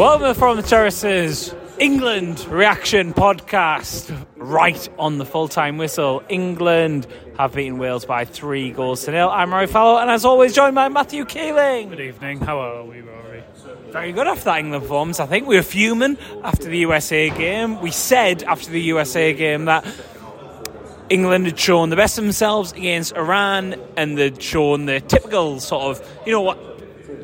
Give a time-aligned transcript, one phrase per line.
[0.00, 6.22] Welcome from the Terraces, England reaction podcast, right on the full time whistle.
[6.30, 7.06] England
[7.36, 9.28] have beaten Wales by three goals to nil.
[9.28, 11.90] I'm Rory Fallow, and as always, joined by Matthew Keeling.
[11.90, 12.40] Good evening.
[12.40, 13.44] How are we, Rory?
[13.90, 15.20] Very good after that England performance.
[15.20, 17.78] I think we were fuming after the USA game.
[17.82, 19.84] We said after the USA game that
[21.10, 25.82] England had shown the best of themselves against Iran and they'd shown the typical sort
[25.82, 26.69] of, you know what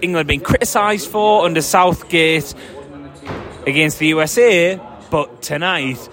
[0.02, 2.54] England been criticised for under Southgate
[3.66, 6.08] against the USA, but tonight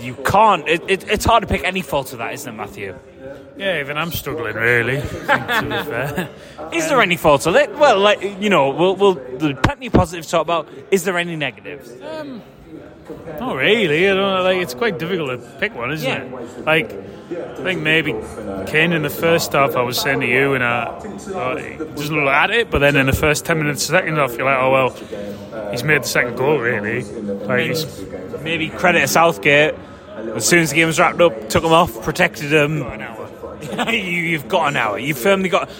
[0.00, 0.68] you can't.
[0.68, 2.98] It, it, it's hard to pick any fault of that, isn't it, Matthew?
[3.56, 5.00] Yeah, even I'm struggling, really.
[5.00, 6.28] Think, to be fair.
[6.72, 7.76] Is there any fault of it?
[7.76, 10.68] Well, like, you know, we'll, we'll there's plenty of positives to talk about.
[10.90, 11.92] Is there any negatives?
[12.02, 12.42] Um,
[13.40, 14.08] Not really.
[14.08, 16.22] I don't know, like it's quite difficult to pick one, isn't Yeah.
[16.22, 16.64] it?
[16.64, 16.92] Like
[17.32, 18.12] I think maybe
[18.66, 19.74] Kane in the first half.
[19.76, 21.00] I was saying to you, and uh,
[21.34, 21.54] uh,
[21.94, 24.58] doesn't look at it, but then in the first ten minutes, second half, you're like,
[24.58, 27.02] oh well, he's made the second goal, really.
[27.04, 28.04] Like he's
[28.42, 29.74] Maybe credit to Southgate.
[30.34, 32.78] As soon as the game was wrapped up, took him off, protected him.
[33.88, 34.98] you, you've got an hour.
[34.98, 35.70] You've firmly got,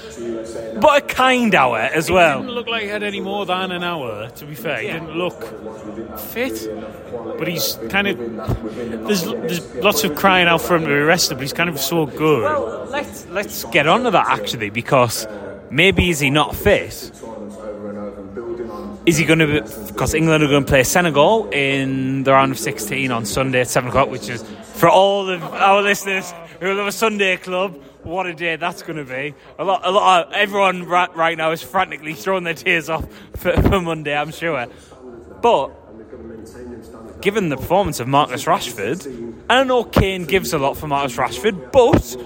[0.83, 2.39] but a kind hour as well.
[2.39, 4.29] He Didn't look like he had any more than an hour.
[4.29, 5.41] To be fair, he didn't look
[6.19, 6.69] fit,
[7.39, 8.19] but he's kind of
[9.07, 11.79] there's there's lots of crying out for him to be arrested, but he's kind of
[11.79, 12.43] so good.
[12.43, 15.27] Well, let's let's get on to that actually because
[15.71, 17.13] maybe is he not fit?
[19.05, 19.61] Is he going to be?
[19.89, 23.69] Because England are going to play Senegal in the round of 16 on Sunday at
[23.69, 24.45] 7 o'clock, which is
[24.75, 27.75] for all of our listeners who love a Sunday club.
[28.03, 29.35] What a day that's going to be!
[29.59, 30.27] A lot, a lot.
[30.27, 34.33] Of, everyone right, right now is frantically throwing their tears off for, for Monday, I'm
[34.33, 34.67] sure.
[35.41, 41.17] But given the performance of Marcus Rashford, I know Kane gives a lot for Marcus
[41.17, 42.17] Rashford, but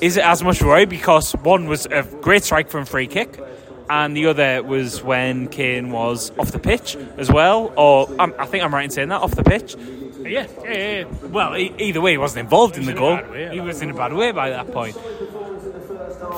[0.00, 3.40] is it as much worry because one was a great strike from free kick
[3.88, 8.62] and the other was when Kane was off the pitch as well or I think
[8.62, 9.74] I'm right in saying that off the pitch
[10.22, 10.98] yeah, yeah, yeah.
[10.98, 11.04] yeah.
[11.28, 13.16] well e- either way he wasn't involved in the goal.
[13.52, 14.96] He was in a bad way by that point.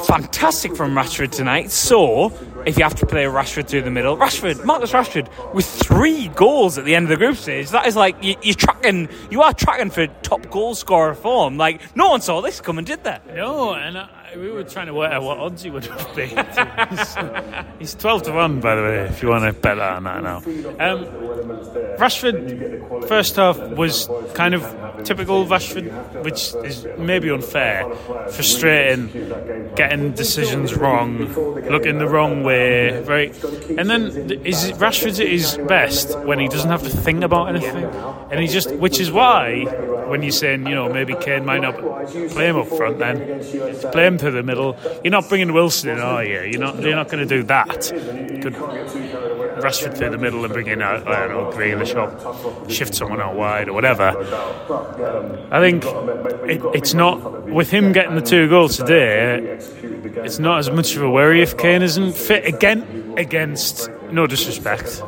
[0.07, 1.71] Fantastic from Rashford tonight.
[1.71, 2.33] So
[2.67, 6.79] if you have to play Rashford through the middle Rashford Marcus Rashford with three goals
[6.79, 9.53] at the end of the group stage that is like you, you're tracking you are
[9.53, 11.57] tracking for top goal scorer form.
[11.57, 13.19] Like no one saw this coming did they?
[13.35, 16.29] No, and I, we were trying to work out what odds he would have been.
[17.79, 20.23] He's 12 to 1, by the way, if you want to bet that on that
[20.23, 20.37] now.
[20.37, 21.05] Um,
[21.99, 24.63] Rashford, first half, was kind of
[25.05, 27.95] typical Rashford, which is maybe unfair,
[28.31, 29.09] frustrating,
[29.77, 31.19] getting decisions wrong,
[31.71, 33.03] looking the wrong way.
[33.03, 33.33] right?
[33.45, 37.85] and then is Rashford's at his best when he doesn't have to think about anything,
[37.85, 39.65] and he just, which is why
[40.09, 43.43] when you're saying, you know, maybe Kane might not play him up front, then
[43.93, 44.77] play him through the middle.
[45.03, 46.43] You're not bringing Wilson in, are you?
[46.43, 46.81] You're not.
[46.81, 47.91] You're not going to do that.
[48.43, 48.55] Could
[49.63, 53.21] Rashford through the middle and bring in, uh, I don't know, Grealish or shift someone
[53.21, 54.09] out wide or whatever.
[55.51, 55.85] I think
[56.49, 59.59] it, it's not with him getting the two goals today.
[60.25, 63.89] It's not as much of a worry if Kane isn't fit again against.
[64.11, 65.03] No disrespect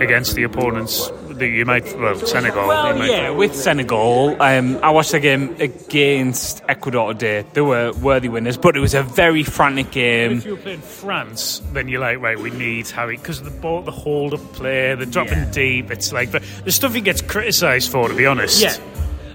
[0.00, 2.66] against the opponents that you might well Senegal.
[2.68, 7.44] Well, yeah, with Senegal, um, I watched the game against Ecuador today.
[7.52, 10.38] They were worthy winners, but it was a very frantic game.
[10.38, 13.82] If you were playing France, then you're like, right, we need Harry because the ball,
[13.82, 15.50] the hold up play, the dropping Yeah.
[15.50, 15.90] deep.
[15.90, 18.62] It's like the, the stuff he gets criticised for, to be honest.
[18.62, 18.76] Yeah.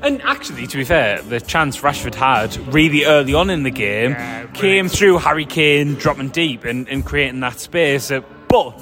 [0.02, 4.12] And actually, to be fair, the chance Rashford had really early on in the game
[4.12, 8.12] Yeah, came through Harry Kane dropping deep and, and creating that space.
[8.12, 8.20] Uh,
[8.50, 8.78] but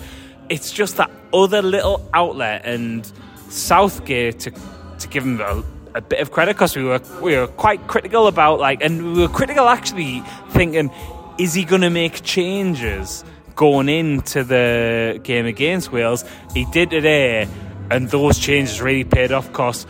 [0.52, 3.12] it's just that other little outlet and
[3.50, 4.52] Southgate to,
[5.00, 5.64] to give him a,
[5.96, 9.22] a bit of credit because we were we were quite critical about like and we
[9.22, 10.92] were critical actually thinking
[11.40, 13.24] is he going to make changes
[13.56, 16.24] going into the game against Wales
[16.54, 17.48] he did today
[17.90, 19.86] and those changes really paid off because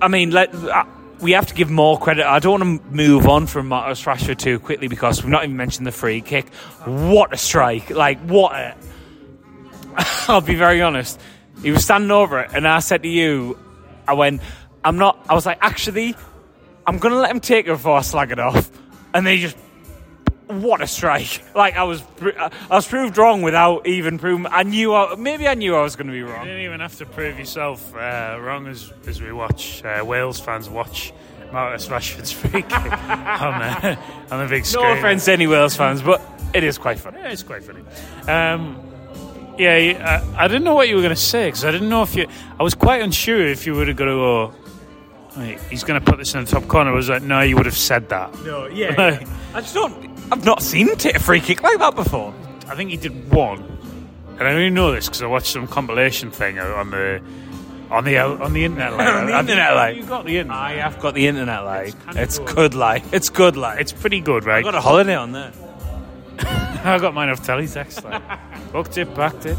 [0.00, 0.84] I mean, let, uh,
[1.20, 2.26] we have to give more credit.
[2.26, 5.56] I don't want to move on from Marcus Rashford too quickly because we've not even
[5.56, 6.52] mentioned the free kick.
[6.84, 7.90] What a strike!
[7.90, 8.52] Like what?
[8.52, 8.74] A,
[10.28, 11.20] I'll be very honest.
[11.62, 13.58] He was standing over it, and I said to you,
[14.06, 14.42] I went,
[14.84, 15.24] I'm not.
[15.28, 16.14] I was like, actually,
[16.86, 18.70] I'm gonna let him take it before I slag it off,
[19.14, 19.56] and they just.
[20.48, 21.42] What a strike!
[21.56, 24.46] Like I was, I was proved wrong without even proving.
[24.48, 26.42] I knew, I, maybe I knew I was going to be wrong.
[26.42, 30.38] You didn't even have to prove yourself uh, wrong as, as we watch uh, Wales
[30.38, 31.12] fans watch
[31.50, 33.96] Marcus Rashford's free kick on, uh,
[34.30, 34.84] on the big screen.
[34.84, 36.20] No offense to any Wales fans, but
[36.54, 37.18] it is quite funny.
[37.18, 37.82] Yeah, it's quite funny.
[38.28, 38.80] Um,
[39.58, 42.02] yeah, I, I didn't know what you were going to say because I didn't know
[42.02, 42.26] if you.
[42.58, 44.24] I was quite unsure if you were going to go.
[44.24, 44.54] Oh,
[45.36, 46.90] "Wait, He's going to put this in the top corner.
[46.90, 48.34] I was like, no, you would have said that.
[48.44, 48.94] No, yeah.
[49.54, 50.10] I just don't.
[50.32, 52.34] I've not seen him take a free kick like that before.
[52.68, 53.62] I think he did one,
[54.38, 57.22] and I only know this because I watched some compilation thing on the
[57.90, 58.92] on the on the internet.
[58.96, 59.96] Like, On the internet, like.
[59.96, 60.56] you got the internet.
[60.60, 62.04] I have got the internet like.
[62.04, 62.54] kinda It's good.
[62.56, 63.04] good like.
[63.12, 63.80] It's good like.
[63.80, 64.64] It's pretty good, right?
[64.64, 65.52] Got a holiday on there.
[66.94, 68.04] I got mine off teletext.
[68.04, 69.58] Like, booked it, backed it.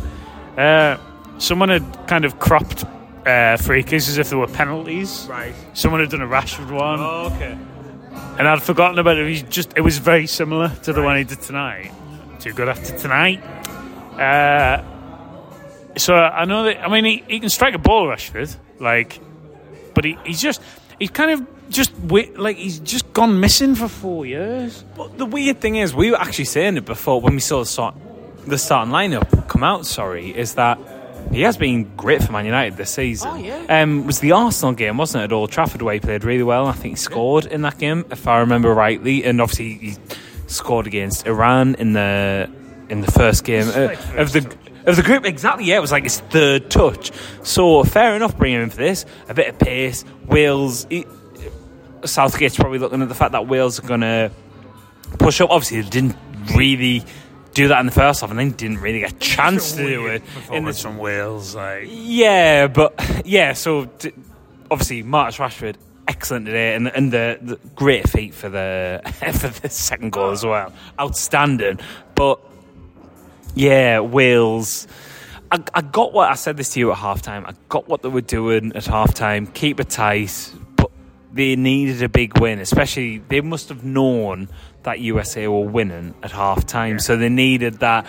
[0.57, 0.97] Uh,
[1.39, 2.85] someone had kind of cropped
[3.25, 5.27] uh, free kicks as if there were penalties.
[5.29, 5.53] Right.
[5.74, 7.57] Someone had done a Rashford one, okay.
[8.39, 9.27] and I'd forgotten about it.
[9.27, 11.91] He just it was very similar to the one he did tonight.
[12.39, 13.44] Too good after tonight.
[14.18, 14.83] Uh,
[15.97, 16.81] so I know that.
[16.81, 18.56] I mean, he, he can strike a ball, Rashford.
[18.80, 19.19] Like,
[19.94, 20.62] but he, he's just
[20.97, 24.83] he's kind of just like he's just gone missing for four years.
[24.95, 27.65] But the weird thing is, we were actually saying it before when we saw the
[27.65, 27.95] start,
[28.45, 29.85] the starting lineup come out.
[29.85, 30.79] Sorry, is that
[31.31, 33.29] he has been great for Man United this season.
[33.31, 33.81] Oh, yeah.
[33.81, 35.25] Um, it was the Arsenal game, wasn't it?
[35.25, 36.67] At Old Trafford, where he played really well.
[36.67, 39.95] I think he scored in that game, if I remember rightly, and obviously he
[40.47, 42.49] scored against Iran in the
[42.89, 44.55] in the first game uh, of the.
[44.87, 47.11] Of the group, exactly, yeah, it was like his third touch.
[47.43, 49.05] So, fair enough bringing him in for this.
[49.27, 50.05] A bit of pace.
[50.27, 51.05] Wales, he,
[52.05, 54.31] Southgate's probably looking at the fact that Wales are going to
[55.19, 55.49] push up.
[55.49, 56.15] Obviously, they didn't
[56.55, 57.03] really
[57.53, 60.07] do that in the first half, and then didn't really get a chance to do
[60.07, 63.53] it in the Performance from Wales, like yeah, but yeah.
[63.53, 64.13] So d-
[64.69, 65.75] obviously, Marcus Rashford
[66.07, 69.01] excellent today, and and the, the great feat for the
[69.33, 71.79] for the second goal as well, outstanding.
[72.15, 72.39] But
[73.55, 74.88] yeah, Wales.
[75.49, 77.45] I, I got what I said this to you at halftime.
[77.47, 79.53] I got what they were doing at halftime.
[79.53, 80.53] Keep it tight,
[81.37, 82.59] they needed a big win.
[82.59, 84.49] Especially they must have known
[84.83, 88.05] that USA were winning at half halftime, so they needed that.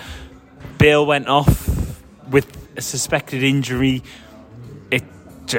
[0.78, 4.02] Bale went off with a suspected injury.
[4.90, 5.04] It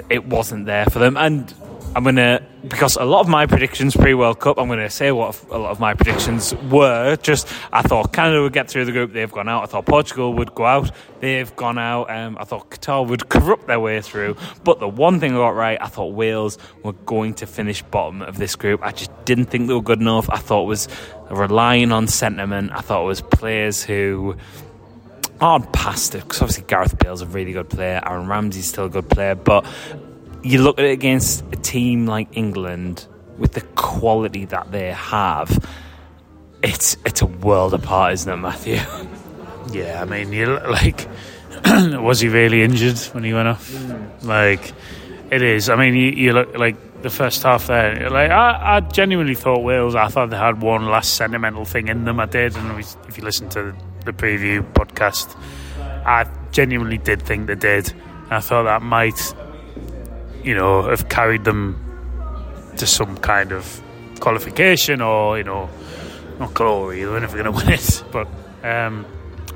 [0.09, 1.53] it wasn't there for them, and
[1.95, 4.59] I'm gonna because a lot of my predictions pre World Cup.
[4.59, 7.15] I'm gonna say what a lot of my predictions were.
[7.15, 9.11] Just I thought Canada would get through the group.
[9.11, 9.63] They've gone out.
[9.63, 10.91] I thought Portugal would go out.
[11.19, 12.11] They've gone out.
[12.11, 14.37] Um, I thought Qatar would corrupt their way through.
[14.63, 18.21] But the one thing I got right, I thought Wales were going to finish bottom
[18.21, 18.81] of this group.
[18.83, 20.29] I just didn't think they were good enough.
[20.29, 20.87] I thought it was
[21.31, 22.71] relying on sentiment.
[22.71, 24.35] I thought it was players who
[25.41, 28.01] aren't past it because obviously Gareth Bale's a really good player.
[28.05, 29.65] Aaron Ramsey's still a good player, but
[30.43, 33.07] you look at it against a team like England
[33.37, 35.65] with the quality that they have.
[36.61, 38.79] It's it's a world apart, isn't it, Matthew?
[39.71, 41.07] Yeah, I mean, you like,
[41.65, 43.69] was he really injured when he went off?
[43.71, 44.27] Hmm.
[44.27, 44.73] Like,
[45.29, 45.69] it is.
[45.69, 48.09] I mean, you, you look like the first half there.
[48.09, 49.95] Like, I, I genuinely thought Wales.
[49.95, 52.19] I thought they had one last sentimental thing in them.
[52.19, 53.75] I did, and we, if you listen to
[54.05, 55.35] the preview podcast,
[56.05, 57.93] I genuinely did think they did.
[58.31, 59.33] I thought that might,
[60.43, 61.77] you know, have carried them
[62.77, 63.81] to some kind of
[64.19, 65.69] qualification or you know,
[66.39, 67.03] not glory.
[67.03, 68.27] They're never going to win it, but.
[68.63, 69.05] Um,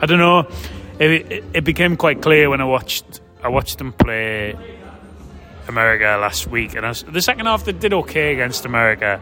[0.02, 0.40] I don't know.
[1.00, 4.54] It, it, it became quite clear when I watched I watched them play
[5.68, 9.22] America last week, and I was, the second half they did okay against America,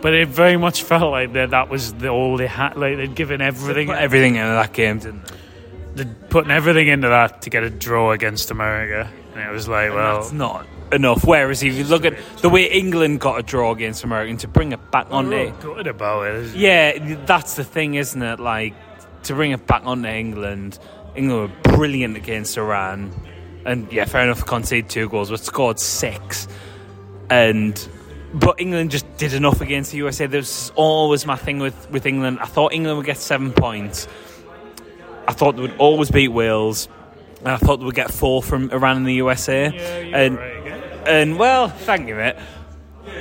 [0.00, 2.76] but it very much felt like that that was the all they had.
[2.76, 6.04] Like they'd given everything, Put everything into that game, didn't they?
[6.04, 9.92] they'd putting everything into that to get a draw against America, and it was like,
[9.92, 11.24] well, That's not enough.
[11.24, 14.48] Whereas if you look at the way England got a draw against America and to
[14.48, 16.34] bring it back on it, gutted about it.
[16.36, 16.60] isn't it?
[16.60, 18.40] Yeah, that's the thing, isn't it?
[18.40, 18.74] Like
[19.24, 20.78] to bring it back onto England.
[21.14, 23.12] England were brilliant against Iran,
[23.64, 24.44] and yeah, fair enough.
[24.46, 26.48] Conceded two goals, but scored six,
[27.30, 27.88] and
[28.34, 30.26] but England just did enough against the USA.
[30.26, 32.38] There's always my thing with with England.
[32.40, 34.08] I thought England would get seven points.
[35.28, 36.88] I thought they would always beat Wales,
[37.44, 39.72] and I thought we'd get four from Iran and the USA.
[39.72, 40.62] Yeah, and right
[41.06, 42.36] and well, thank you, mate.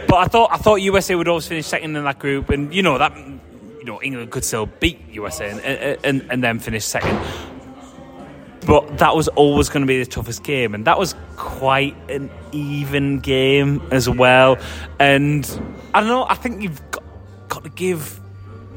[0.08, 2.84] But I thought I thought USA would always finish second in that group, and you
[2.84, 5.62] know that you know England could still beat USA and
[6.04, 7.20] and, and, then finish second.
[8.66, 12.30] But that was always going to be the toughest game, and that was quite an
[12.52, 14.58] even game as well.
[15.00, 15.46] And
[15.94, 16.26] I don't know.
[16.30, 17.04] I think you've got,
[17.50, 18.20] got to give.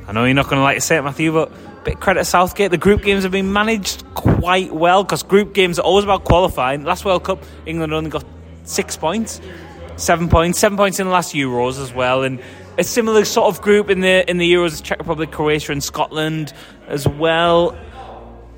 [0.06, 1.52] I know you're not going to like to say it, Matthew, but
[1.84, 2.70] bit credit Southgate.
[2.70, 6.84] The group games have been managed quite well because group games are always about qualifying.
[6.84, 8.24] Last World Cup, England only got
[8.64, 9.40] six points,
[9.96, 12.40] seven points, seven points in the last Euros as well, and
[12.78, 16.52] a similar sort of group in the in the Euros: Czech Republic, Croatia, and Scotland
[16.88, 17.78] as well.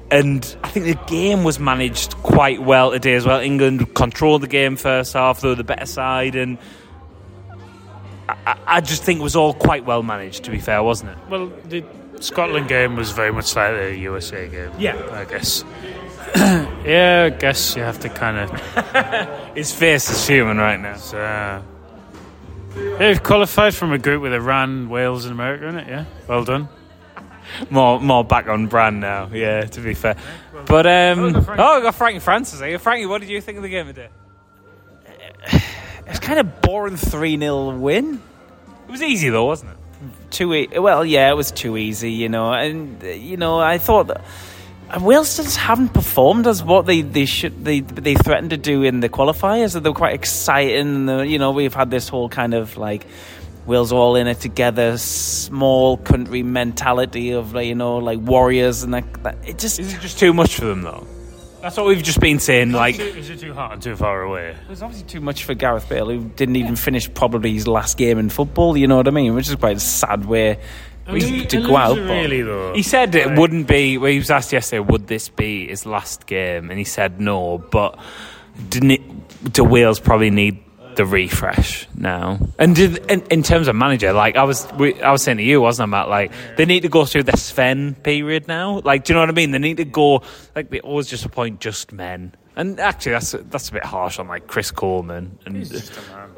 [0.09, 3.41] And I think the game was managed quite well today as well.
[3.41, 6.59] England controlled the game first half, though the better side, and
[8.29, 10.45] I, I just think it was all quite well managed.
[10.45, 11.19] To be fair, wasn't it?
[11.29, 11.85] Well, the
[12.21, 14.71] Scotland game was very much like the USA game.
[14.79, 14.97] Yeah.
[15.13, 15.65] I guess.
[16.85, 19.55] yeah, I guess you have to kind of.
[19.57, 20.95] His face is human right now.
[20.95, 21.63] Uh,
[22.99, 25.89] They've qualified from a group with Iran, Wales, and America in it.
[25.89, 26.69] Yeah, well done.
[27.71, 29.31] More more back on brand now.
[29.33, 30.17] Yeah, to be fair.
[30.67, 31.63] But um, Oh, got Frankie.
[31.63, 32.79] oh, I got Frankie Francis here.
[32.79, 34.09] Frankie, what did you think of the game today?
[36.09, 38.23] It's kind of boring 3 0 win.
[38.87, 39.77] It was easy though, wasn't it?
[40.31, 42.53] Too e- well, yeah, it was too easy, you know.
[42.53, 44.23] And uh, you know, I thought that
[44.91, 48.83] and Wales just haven't performed as what they, they should they they threatened to do
[48.83, 49.81] in the qualifiers.
[49.81, 51.09] They were quite exciting.
[51.09, 53.07] uh, You know, we've had this whole kind of like
[53.67, 58.93] Wales all in it together, small country mentality of like you know like warriors and
[58.93, 59.39] like that.
[59.45, 61.07] It just Is it just too much for them though?
[61.67, 62.71] That's what we've just been saying.
[62.71, 64.51] Like, is it too hot and too far away?
[64.51, 67.99] It was obviously too much for Gareth Bale, who didn't even finish probably his last
[67.99, 68.77] game in football.
[68.77, 69.35] You know what I mean?
[69.35, 70.61] Which is quite a sad way
[71.07, 71.97] to go out.
[71.97, 72.73] really though.
[72.73, 73.99] he said it wouldn't be.
[73.99, 76.71] Well, he was asked yesterday, would this be his last game?
[76.71, 77.59] And he said no.
[77.59, 77.99] But
[78.69, 79.53] didn't it?
[79.53, 80.63] Do Wales probably need
[80.97, 82.39] the refresh now?
[82.59, 85.43] And did, in, in terms of manager, like I was, we, I was saying to
[85.43, 86.09] you, wasn't I, Matt?
[86.09, 88.81] Like they need to go through the Sven period now.
[88.81, 89.53] Like, do you know what I mean?
[89.53, 90.23] They need to go.
[90.55, 92.35] Like they always just appoint just men.
[92.57, 95.91] And actually, that's that's a bit harsh on like Chris Coleman and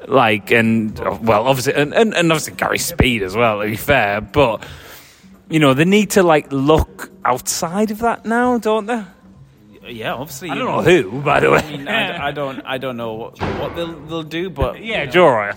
[0.08, 3.62] like and well, obviously, and, and, and obviously Gary Speed as well.
[3.62, 4.64] To be fair, but
[5.48, 9.04] you know they need to like look outside of that now, don't they?
[9.88, 10.50] Yeah, obviously.
[10.50, 11.10] I you don't know know.
[11.10, 11.58] who, by the way.
[11.58, 15.06] I mean, I, I don't, I don't know what, what they'll, they'll do, but yeah,
[15.06, 15.52] Joe Roy.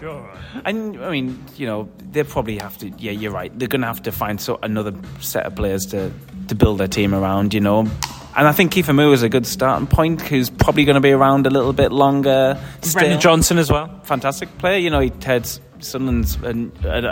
[0.65, 2.89] and I mean, you know, they probably have to.
[2.97, 3.57] Yeah, you're right.
[3.57, 6.11] They're going to have to find so, another set of players to
[6.47, 7.53] to build their team around.
[7.53, 10.21] You know, and I think Kiefer Moore is a good starting point.
[10.21, 12.61] Who's probably going to be around a little bit longer.
[12.81, 12.99] still.
[13.01, 13.99] Brennan Johnson as well.
[14.03, 14.77] fantastic player.
[14.77, 15.49] You know, he had
[15.81, 16.71] Sunderland's a new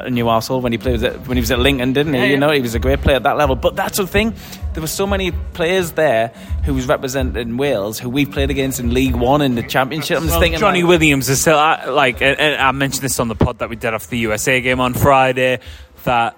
[0.10, 2.20] Newcastle when he played at, when he was at Lincoln, didn't he?
[2.20, 2.32] Yeah, yeah.
[2.32, 3.56] You know, he was a great player at that level.
[3.56, 4.34] But that's the thing.
[4.74, 6.30] There were so many players there
[6.66, 10.18] who was representing Wales who we've played against in League One in the Championship.
[10.18, 13.20] I'm just Well, thinking, Jonny like, Williams is still like, and, and I mentioned this
[13.20, 15.60] on the pod that we did after the USA game on Friday.
[16.06, 16.38] That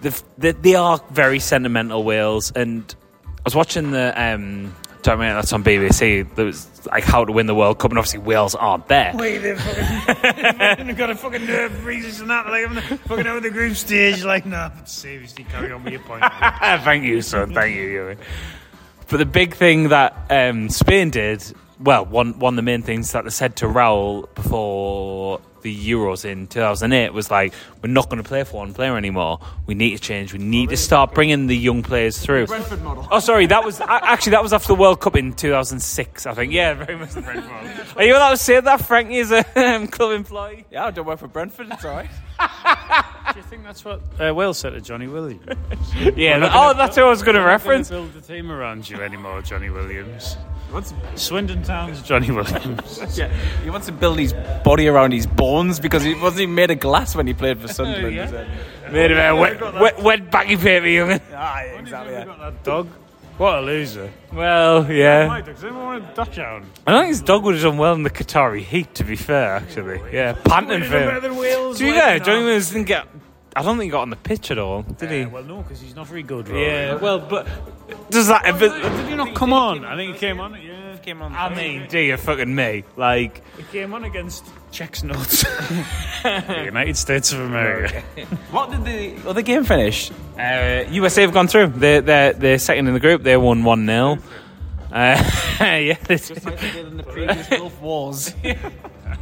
[0.00, 2.94] the, the, they are very sentimental Wales, and
[3.38, 6.34] I was watching the um, documentary that's on BBC.
[6.34, 9.12] There was like how to win the World Cup, and obviously Wales aren't there.
[9.14, 12.46] Wait, they've fucking they've got a fucking nerve freezes and that.
[12.46, 14.24] Like, I'm fucking over the group stage.
[14.24, 16.24] Like, nah, seriously, carry on with your point.
[16.60, 17.54] Thank you, son.
[17.54, 18.18] Thank you, Ewan.
[19.08, 21.42] But the big thing that um, Spain did,
[21.80, 26.24] well, one one of the main things that they said to Raul before the Euros
[26.24, 27.52] in 2008 was like,
[27.82, 29.40] we're not going to play for one player anymore.
[29.66, 30.32] We need to change.
[30.32, 32.46] We need to start bringing the young players through.
[32.46, 33.06] Brentford model.
[33.10, 36.52] Oh, sorry, that was actually that was after the World Cup in 2006, I think.
[36.52, 37.70] Yeah, very much the Brentford model.
[37.96, 40.64] Are you allowed to say that Frankie is a um, club employee?
[40.70, 41.68] Yeah, I don't work for Brentford.
[41.70, 42.10] It's all right.
[43.32, 45.44] Do you think that's what uh, Wales said to Jonny Williams?
[46.16, 46.38] Yeah.
[46.40, 47.88] that- oh, that's who I was going to reference.
[47.90, 50.36] Build the team around you anymore, Jonny Williams.
[51.16, 53.00] Swindon Town's Jonny Williams.
[53.18, 53.28] Yeah,
[53.62, 54.32] he wants to build his
[54.64, 57.68] body around his bones because he wasn't even made of glass when he played for
[57.72, 58.14] Sunderland.
[58.14, 58.30] Yeah.
[58.30, 58.92] was?
[58.92, 61.20] Made of a wet, wet, wet baggy paper, young.
[61.34, 62.14] Ah, exactly.
[62.24, 62.88] Got that dog.
[63.38, 64.12] What a loser.
[64.34, 65.26] Well, yeah.
[65.26, 66.66] Why, does anyone want a Dutch hound?
[66.86, 69.54] I think his dog would have done well in the Qatari heat, to be fair,
[69.56, 70.00] actually.
[70.12, 71.22] Yeah, panting for better him.
[71.22, 71.78] than Wales.
[71.78, 72.24] To be like, fair, no.
[72.24, 73.06] Jonny Williams didn't get.
[73.56, 75.20] I don't think he got on the pitch at all, did he?
[75.20, 76.48] Yeah, well, no, because he's not very good.
[76.48, 76.66] Rory.
[76.66, 77.48] Yeah, well, but
[78.10, 78.68] does that ever.
[78.68, 79.84] Did he not come on?
[79.84, 80.54] I think he came on.
[80.60, 81.34] Yeah, Came on.
[81.34, 82.84] I mean, do you fucking me?
[82.94, 85.42] Like, he came on against Czechs nuts.
[86.22, 88.00] the United States of America.
[88.50, 90.10] what did the other game finish?
[90.38, 91.68] uh, USA have gone through.
[91.68, 93.22] They're, they're, they're second in the group.
[93.22, 93.96] They won 1 0.
[93.96, 94.18] Uh,
[95.60, 96.44] yeah, they did.
[96.44, 98.34] like they did in the previous Gulf Wars.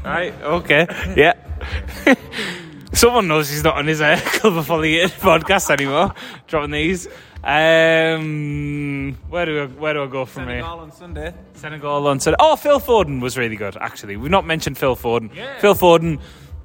[0.04, 2.16] Right, okay, yeah.
[2.98, 6.12] Someone knows he's not on his uh, Club Affiliated podcast anymore,
[6.48, 7.06] dropping these.
[7.44, 10.62] Um, where do I, where do I go from here?
[10.62, 11.34] Senegal on Sunday.
[11.54, 12.36] Senegal on Sunday.
[12.40, 14.16] Oh, Phil Foden was really good, actually.
[14.16, 15.32] We've not mentioned Phil Foden.
[15.32, 15.60] Yeah.
[15.60, 16.20] Phil Foden,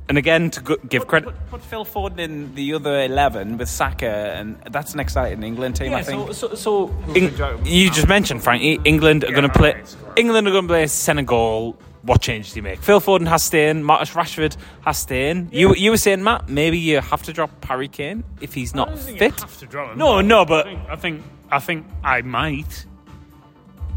[0.10, 1.28] and again, to go, give credit.
[1.28, 5.76] Put, put Phil Foden in the other eleven with Saka, and that's an exciting England
[5.76, 5.94] team.
[5.94, 6.34] I think.
[6.34, 8.80] so, so, so Eng- you just mentioned Frankie.
[8.86, 9.84] England are going to play.
[10.16, 11.78] England are going to play Senegal.
[12.04, 12.82] What changes do you make?
[12.82, 13.84] Phil Foden has to in.
[13.84, 15.50] Marcus Rashford has to in.
[15.52, 18.90] You you were saying Matt, maybe you have to drop Harry Kane if he's not
[18.90, 19.36] I don't think fit.
[19.36, 19.98] You have to drop him.
[19.98, 22.86] No, no, I but think, I think I think I might.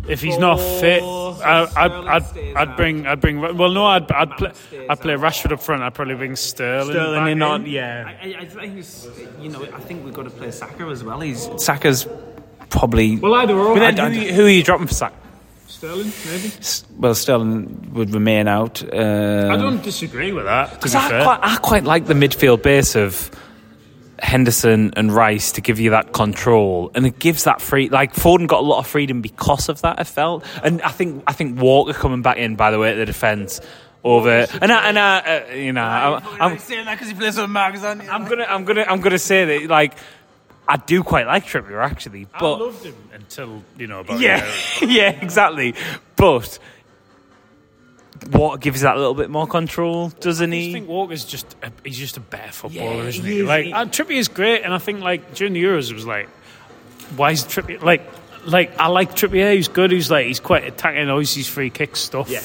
[0.09, 3.41] If he's not oh, fit, I, I'd, I'd, I'd bring, I'd bring.
[3.41, 4.53] Well, no, I'd, I'd play,
[4.89, 5.83] I'd play Rashford up front.
[5.83, 6.93] I'd probably bring Sterling.
[6.93, 8.17] Sterling in on, yeah.
[8.23, 8.87] I, I think
[9.41, 11.19] you know, I think we've got to play Saka as well.
[11.19, 12.07] He's Saka's
[12.69, 13.77] probably Well, either or.
[13.77, 15.13] Who, who, who are you dropping for sack?
[15.77, 16.53] Sterling, maybe.
[16.97, 17.15] well.
[17.15, 18.83] Sterling would remain out.
[18.83, 20.69] Uh, I don't disagree with that.
[20.69, 23.31] To be Because I quite, I quite like the midfield base of
[24.19, 27.91] Henderson and Rice to give you that control, and it gives that free.
[27.91, 30.01] Like Foden got a lot of freedom because of that.
[30.01, 32.57] I felt, and I think I think Walker coming back in.
[32.57, 33.61] By the way, at the defence
[34.03, 34.47] over.
[34.63, 37.51] And I, and I, uh, you know, I'm, I'm, saying that because he plays with
[37.51, 39.95] Marcus on I'm gonna, I'm gonna, I'm gonna say that like
[40.69, 44.45] I do quite like Trippier actually, but I loved him until you know about yeah,
[44.83, 45.75] yeah, exactly.
[46.17, 46.59] But
[48.31, 50.59] what gives that a little bit more control, doesn't he?
[50.59, 50.73] I just he?
[50.73, 53.39] think Walker's just a, he's just a better footballer, Yeah, isn't he he?
[53.41, 53.47] is.
[53.47, 56.29] Like He- Trippier is great, and I think like during the Euros it was like,
[57.17, 58.03] why is Trippier like
[58.47, 59.55] like I like Trippier?
[59.55, 59.91] He's good.
[59.93, 62.29] He's like he's quite attacking, always these free kick stuff.
[62.31, 62.43] Yeah.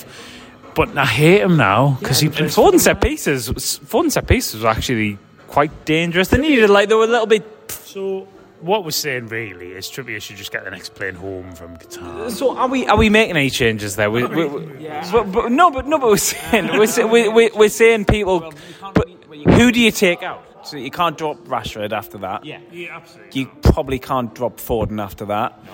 [0.75, 2.55] But I hate him now because he and plays.
[2.55, 6.27] Foden set pieces, Foden set pieces were actually quite dangerous.
[6.29, 7.60] They needed like they were a little bit.
[7.91, 8.27] So
[8.61, 12.29] what we're saying really is Trippier should just get the next plane home from Qatar.
[12.31, 14.09] So are we are we making any changes there?
[14.11, 14.65] We, we, we-
[15.11, 18.53] but, but no, but no, but we're saying we're, say- we, we, we're saying people.
[18.93, 19.09] But
[19.55, 20.45] who do you take out?
[20.63, 22.45] So you can't drop Rashford after that.
[22.45, 23.41] Yeah, Yeah, absolutely.
[23.41, 25.59] You probably can't drop Foden after that.
[25.65, 25.71] No.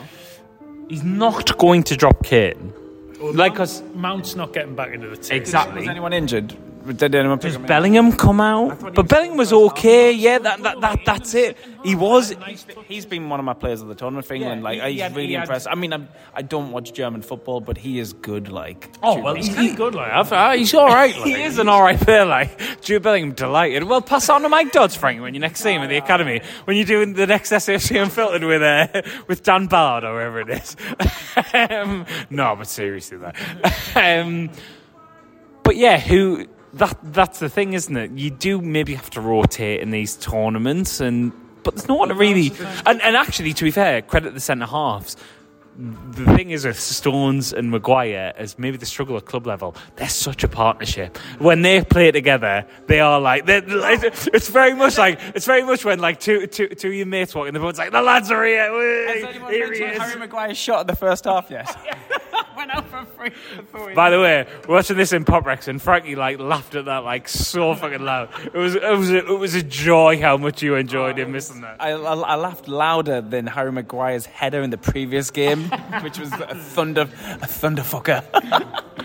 [0.87, 2.73] he's not going to drop Kane.
[3.19, 5.35] Like, cause Mount's not getting back into the team.
[5.41, 5.81] exactly.
[5.81, 6.55] Is anyone injured?
[6.93, 7.67] Did anyone pick Does him in?
[7.67, 8.93] Bellingham come out?
[8.93, 10.11] But Bellingham was okay.
[10.11, 11.57] Yeah, that, that, that that's it.
[11.83, 12.33] He was.
[12.87, 14.63] He's been one of my players of the tournament for England.
[14.63, 15.67] Like he- he's really impressed.
[15.69, 18.49] I mean, I'm, I don't watch German football, but he is good.
[18.49, 19.95] Like, Oh well, He's he, good.
[19.95, 21.15] Like I've, uh, he's all right.
[21.17, 21.25] Like.
[21.25, 22.25] he is an all right player.
[22.25, 23.83] Like Jude Bellingham, delighted.
[23.83, 26.41] Well, pass on to Mike Dodds, Frank, when you next see him at the academy.
[26.65, 30.49] When you're doing the next SFC Unfiltered with uh, with Dan Ballard or whoever it
[30.49, 30.75] is.
[31.53, 33.31] um, no, but seriously, though.
[33.95, 34.49] um,
[35.63, 38.11] but yeah, who that that's the thing, isn't it?
[38.11, 41.31] You do maybe have to rotate in these tournaments, and
[41.63, 42.51] but there's no one to really.
[42.85, 45.17] And, and actually, to be fair, credit the centre halves.
[45.79, 50.09] The thing is with Stones and Maguire, as maybe the struggle at club level, they're
[50.09, 51.19] such a partnership.
[51.37, 55.99] When they play together, they are like it's very much like it's very much when
[55.99, 58.43] like two two two of your mates walk in the boat's like the lads are
[58.43, 58.73] here.
[58.73, 60.01] Whee, here he is.
[60.01, 61.67] Harry Maguire shot in the first half yet?
[62.67, 63.93] Went out for free.
[63.93, 67.29] By the way, watching this in Pop Recs and Frankie like laughed at that like
[67.29, 68.29] so fucking loud.
[68.45, 71.61] It was it was a, it was a joy how much you enjoyed him missing
[71.61, 71.77] that.
[71.79, 75.63] I, I, I laughed louder than Harry Maguire's header in the previous game,
[76.01, 78.23] which was a thunder, a thunderfucker.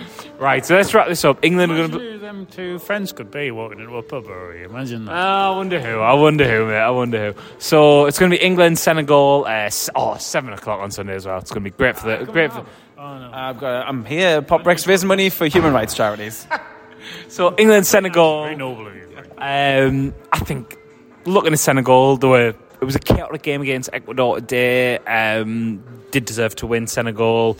[0.42, 1.44] Right, so let's wrap this up.
[1.44, 2.18] England are going to.
[2.18, 5.14] Them two friends could be walking into a pub, or imagine that.
[5.14, 6.00] I wonder who.
[6.00, 6.78] I wonder who, mate.
[6.78, 7.40] I wonder who.
[7.58, 9.44] So it's going to be England, Senegal.
[9.46, 11.38] Uh, oh, seven o'clock on Sunday as well.
[11.38, 12.52] It's going to be great for the great.
[12.52, 12.66] For,
[13.02, 16.46] I've got, I'm here, Pop Recs, raising money for human rights charities.
[17.28, 18.44] so England, Senegal.
[18.44, 19.02] Very noble of you.
[19.38, 20.78] Um, I think
[21.24, 24.98] looking at Senegal, there were it was a chaotic game against Ecuador today.
[24.98, 27.56] Um, did deserve to win Senegal,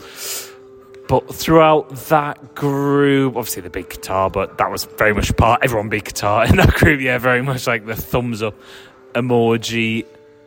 [1.07, 5.61] but throughout that group, obviously the big Qatar, but that was very much part.
[5.63, 7.01] Everyone beat Qatar in that group.
[7.01, 8.55] Yeah, very much like the thumbs up
[9.13, 10.05] emoji.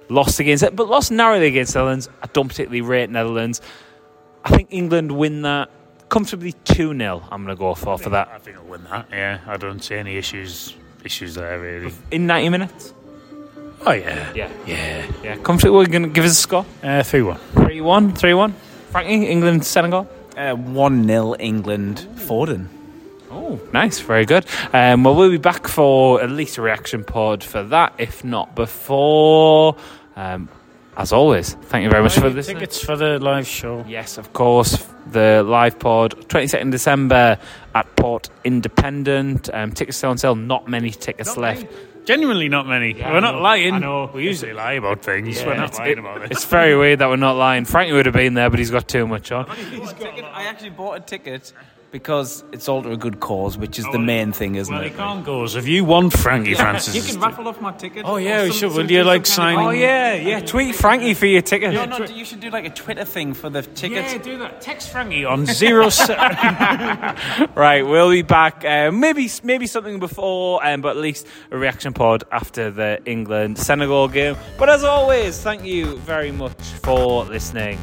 [0.09, 2.09] Lost against it, but lost narrowly against Netherlands.
[2.23, 3.61] I don't particularly rate Netherlands.
[4.47, 5.71] I think England win that
[6.09, 9.07] comfortably two 0 I'm going to go for for that I think I'll win that.
[9.11, 11.93] Yeah, I don't see any issues issues there really.
[12.11, 12.95] in 90 minutes.
[13.85, 14.49] Oh yeah, Yeah.
[14.67, 15.05] yeah.
[15.23, 15.77] Yeah, comfortable.
[15.79, 16.65] We're going to give us a score.
[16.83, 17.39] Uh, three one.
[17.55, 18.15] 3 1.
[18.15, 18.55] 3 1.
[18.91, 20.09] Frankie, England, Senegal.
[20.37, 22.67] Uh, 1 0 England, Foden.
[23.31, 23.99] Oh, nice.
[24.01, 24.47] Very good.
[24.73, 28.55] Um, well, we'll be back for at least a reaction pod for that, if not
[28.55, 29.77] before.
[30.17, 30.49] Um,
[30.97, 32.47] as always, thank you very much for this.
[32.47, 33.85] Tickets for the live show.
[33.87, 34.87] Yes, of course.
[35.11, 37.39] The live pod, 22nd December
[37.75, 39.49] at Port Independent.
[39.53, 40.35] Um, tickets still on sale.
[40.35, 41.67] Not many tickets left.
[42.07, 42.93] Genuinely not many.
[42.97, 43.41] Yeah, we're I not know.
[43.41, 43.75] lying.
[43.75, 44.11] I know.
[44.15, 45.45] We usually lie about things.
[45.45, 46.31] we're not lying it- about it.
[46.31, 47.65] it's very weird that we're not lying.
[47.65, 49.47] Frankie would have been there, but he's got too much on.
[49.51, 51.53] I actually bought a ticket
[51.91, 54.91] because it's all to a good cause, which is the main thing, isn't Well, it?
[54.91, 55.47] he can't go.
[55.47, 58.03] So if you want Frankie Francis, You can raffle off my ticket.
[58.05, 58.71] Oh, yeah, or we should.
[58.73, 60.41] some- Will you, like, kind of- sign- Oh, yeah, yeah.
[60.41, 61.73] Tweet Frankie for your ticket.
[61.73, 64.13] No, no, you should do like a Twitter thing for the tickets.
[64.13, 64.61] yeah, do that.
[64.61, 66.17] Text Frankie on zero seven.
[67.55, 68.65] Right, we'll be back.
[68.65, 73.59] Uh, maybe maybe something before, um, but at least a reaction pod after the England
[73.59, 74.37] Senegal game.
[74.59, 77.79] But as always, thank you very much for listening.